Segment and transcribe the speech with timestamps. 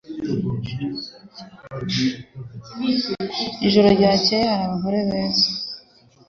[3.65, 5.47] Ijoro ryakeye hari abagore beza.